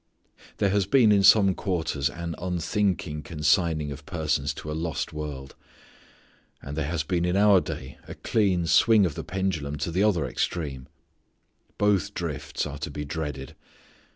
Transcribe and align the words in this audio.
There 0.57 0.71
has 0.71 0.87
been 0.87 1.11
in 1.11 1.21
some 1.21 1.53
quarters 1.53 2.09
an 2.09 2.33
unthinking 2.39 3.21
consigning 3.21 3.91
of 3.91 4.07
persons 4.07 4.51
to 4.55 4.71
a 4.71 4.73
lost 4.73 5.13
world. 5.13 5.53
And 6.59 6.75
there 6.75 6.87
has 6.87 7.03
been 7.03 7.23
in 7.23 7.37
our 7.37 7.61
day 7.61 7.99
a 8.07 8.15
clean 8.15 8.65
swing 8.65 9.05
of 9.05 9.13
the 9.13 9.23
pendulum 9.23 9.75
to 9.77 9.91
the 9.91 10.01
other 10.01 10.25
extreme. 10.25 10.87
Both 11.77 12.15
drifts 12.15 12.65
are 12.65 12.79
to 12.79 12.89
be 12.89 13.05
dreaded. 13.05 13.55